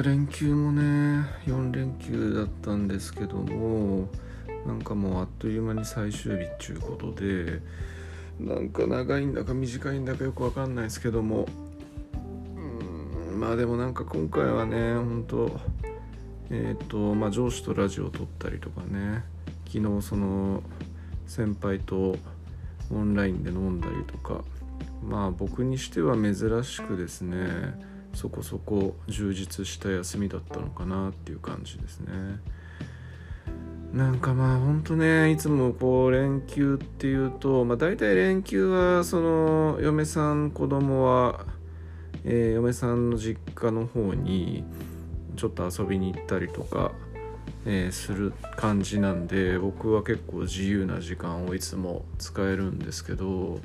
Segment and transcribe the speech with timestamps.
[0.00, 4.08] か連休もね4連休だったんですけども
[4.66, 7.60] なんかもうあっという間に最終日っちゅうことで
[8.38, 11.46] なんか長いんだか短いんだかよくわかんないですけども
[12.56, 15.60] うんまあでもなんか今回はね本当
[16.50, 19.22] えっ、とまあ上司とラジオを撮ったりとかね
[19.66, 20.62] 昨日その
[21.26, 22.16] 先輩と
[22.90, 24.42] オンラインで飲んだりとか
[25.06, 32.10] まあ僕にしては珍しくですねそこそこ充実した休みだったのかなっていう感じですね。
[33.92, 41.44] なんかまあほんとねいつもこう連休っていうとまあ大体連休はその嫁さん子供は、
[42.24, 44.62] えー、嫁さんの実家の方に
[45.36, 46.92] ちょっと遊びに行ったりとか、
[47.66, 53.58] えー、する感じなんで僕は結構自由な時間をいつも使えるんですけど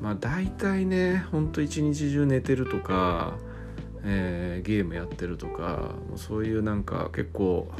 [0.00, 3.36] まあ大体ねほんと一日中寝てるとか
[4.04, 7.70] えー、ゲームやってるとかそういうなんか結構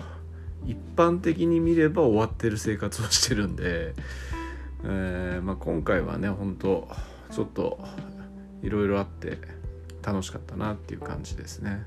[0.66, 3.94] 一般的に見れば終わってる生活をしてるんで、
[4.84, 6.88] えー、まあ、今回はね本当
[7.30, 7.78] ちょっと
[8.62, 9.38] いろいろあって
[10.02, 11.84] 楽しかったなっていう感じですね。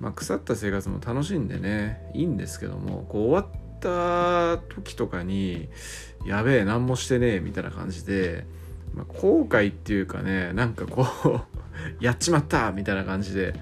[0.00, 5.68] まあ、腐った生活も楽しんでねいいんですけどもこう終わった時とかに
[6.26, 8.44] やべえ何もしてねえみたいな感じで、
[8.92, 11.06] まあ、後悔っていうかねなんかこ
[11.52, 11.53] う
[12.00, 13.54] やっちまったみたいな感じで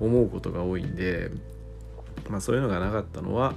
[0.00, 1.30] 思うことが多いんで、
[2.28, 3.54] まあ、そういうのがなかったのは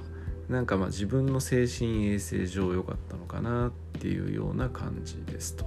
[0.48, 5.64] なんかまあ自分の精神衛生上良かったのかなっていうような感じですと。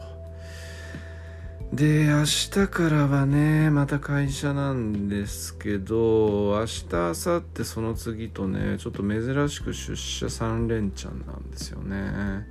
[1.73, 12.47] で明日からはねまた会社なんですけど明日明後日その次とねちょっと珍しく出社3連チャンなんですよね。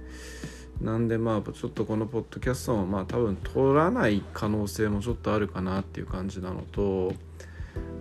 [0.80, 7.12] なんでまあちょっとこのポッドキャストもまあ多分取らない可能性もちょっとあるかなっていう感じなのと、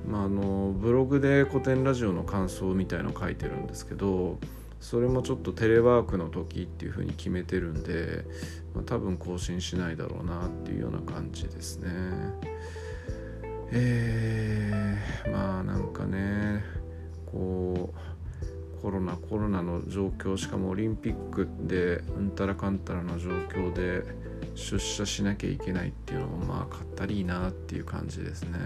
[0.07, 4.37] まあ、あのブログで古典ラジオの感想みたいの書いてるんですけど
[4.81, 8.25] それもちょっとテレワークの時っていう風に決めてるんで、
[8.73, 11.89] まあ、多分更新しないだろうなっていうような感じですね。
[13.71, 16.44] えー、まあなんかね
[18.85, 24.03] コロナコロナの状況しかもオリンピックでうんたらかんたらの状況で
[24.53, 28.59] 出社しなきゃいけないっていうのもまあかったりいいなっていう感じですね。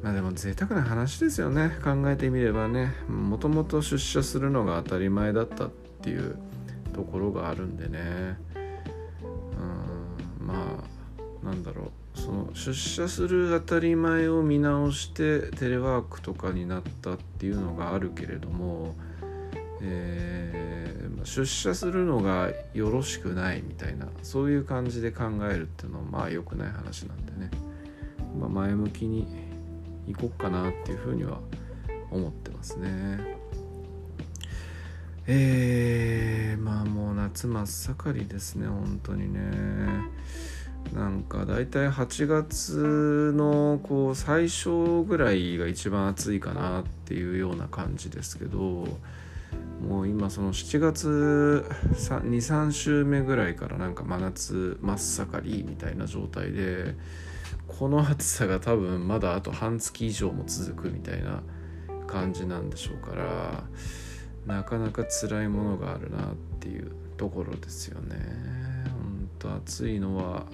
[0.00, 1.72] まあでも贅沢な話ですよね。
[1.82, 2.94] 考えてみればね。
[3.08, 5.70] もともと出社するのが当たり前だったっ
[6.00, 6.38] ていう
[6.92, 8.38] ところがあるんでね。
[10.40, 10.54] うんま
[11.42, 12.01] あなんだろう。
[12.22, 18.94] その出社する当たり前を見直してテレワークとかになったっていうのがあるけれども、
[19.80, 27.50] えー、出社するのがよろしくないみたいなそういう感じで考えるっていうのはまあ良くない話なんでね、
[28.38, 29.26] まあ、前向きに
[30.06, 31.40] いこっかなっていうふうには
[32.12, 33.36] 思ってますね。
[35.26, 39.40] えー、まあもう夏真っ盛りですね本当にね。
[40.94, 48.86] なんか大体8月のこう最初ぐらいが一番暑いかなっていうような感じですけど
[49.88, 56.94] もう今その7月23週目ぐらいからなんか真夏真っ盛りみたいな状態で
[57.66, 61.42] この暑さが多分まだあと半月以上も続くみたいな
[62.06, 63.64] 感じなんでしょうから
[64.46, 68.16] なかなか辛いものがあるなっていうところですよね。
[69.42, 70.46] と暑いのは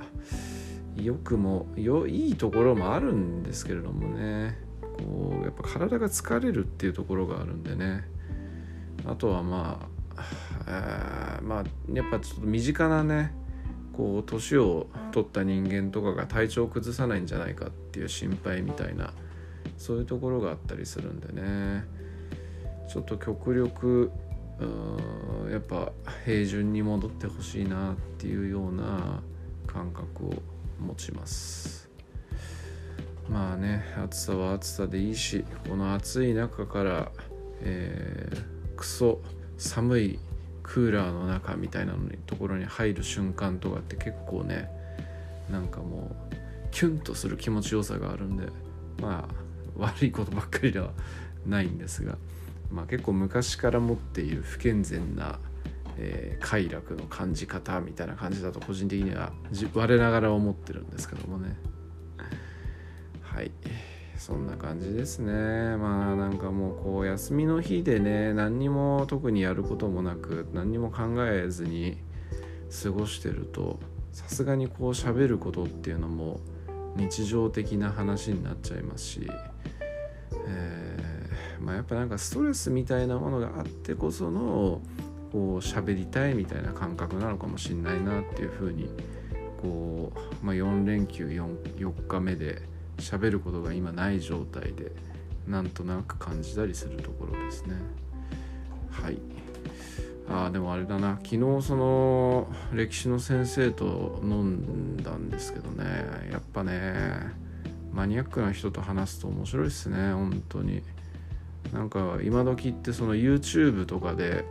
[0.97, 4.57] 良くもよいいところもあるんですけれどもね。
[4.99, 8.05] こうやっぱ体が疲れるっていうところがあるんでね。
[9.07, 9.89] あとはま
[10.67, 13.33] あまあやっぱちょっと身近なね
[13.93, 19.13] こう年を取った人間とかが体調を崩さないんじゃないかっていう心配みたいな
[19.77, 21.85] そういうところがあったりするんでね。
[22.89, 24.11] ちょっと極力
[25.51, 25.93] やっぱ
[26.25, 29.21] 平準に戻ってほしいなっていうような
[29.67, 30.33] 感覚を
[30.81, 31.89] 持ちます。
[33.29, 37.13] まあね暑さは暑さでいいしこの暑い中から、
[37.61, 39.21] えー、クソ
[39.59, 40.19] 寒い
[40.63, 44.71] クーラーの中みたいなのにところに入る瞬間とかって結構ね
[45.51, 46.37] なんかもう
[46.71, 48.47] キュンとする気持ちよさがあるんで
[49.01, 49.35] まあ
[49.77, 50.91] 悪いことばっかりでは
[51.47, 52.17] ないんですが。
[52.71, 55.39] まあ、結構昔から持っている不健全な、
[55.97, 59.33] えー、快楽の感じ方みたいな感じだと個人的には
[59.75, 61.57] 我ながら思ってるんですけどもね。
[63.23, 63.51] はい。
[64.19, 65.33] そんな感じですね。
[65.77, 71.99] まあなんかもうこう休みの日でね何にも特にやることもなく何にも考えずに
[72.83, 73.79] 過ごしてると
[74.13, 76.41] さすがにこう喋ることっていうのも
[76.97, 79.31] 日常的な話になっちゃいますし
[80.49, 80.78] え、
[81.69, 84.81] まあ、やっぱなんかストレスみたいなものがあってこその
[85.31, 88.89] こう喋りたいみたいな感覚なのかもしんないなっていうふうに
[89.61, 90.11] こ
[90.43, 92.63] う、まあ、4連休 4, 4日目で
[92.97, 94.93] 喋ることが今ない状態で
[95.47, 97.75] なんとなく感じたりするところですね。
[98.91, 99.19] はい。
[100.31, 101.19] あでもあれだな。
[101.23, 105.85] 昨日その歴史の先生と飲んだんですけどね。
[106.33, 106.95] やっぱね
[107.93, 110.83] マニアックな人と話すと面白いっすね本当に。
[111.73, 114.45] なんか今時ってその YouTube とかで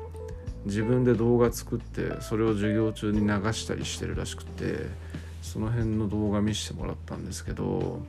[0.66, 4.88] 自分で動画作ってそれを授業中に流したりしてるらしくて
[5.42, 8.02] その辺の動画見せてもらったんですけど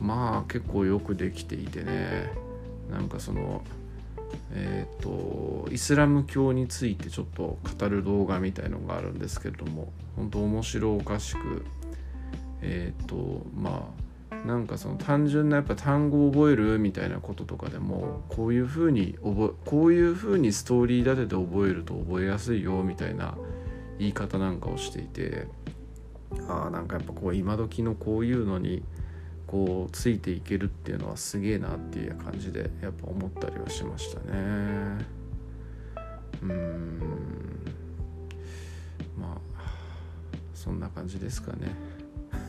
[0.00, 2.32] まあ結構よくできていてね
[2.90, 3.62] なんかその
[4.52, 11.64] えっ、ー、とイスラム教についてちょっと語る動画みたいのがあるんですけれども本当面白おかしく
[12.62, 14.05] えっ、ー、とまあ
[14.46, 23.36] なんかその単純なやっぱ単語を覚えるみたいなこととかでもこういうふうに覚えこういうふうにストーリー立てて覚えると覚えやすいよみたいな
[23.98, 25.48] 言い方なんかをしていて
[26.48, 28.84] ああなんかやっぱこう今時のこういうのに
[29.48, 35.06] こうついていけるっていうのはすげえなっていう感じでやっぱ思ったりはしましたね
[36.42, 37.00] うん
[39.18, 39.60] まあ
[40.54, 41.95] そんな感じですかね。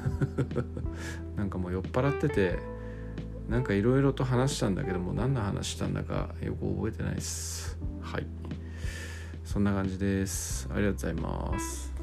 [1.36, 2.59] なんかもう酔っ払ってて
[3.50, 7.77] なんかいろいろと話したんだけども何の話したんだかよく覚えてないです。
[8.01, 8.27] はい。
[9.45, 10.68] そんな感じです。
[10.74, 11.97] ありがとうございます。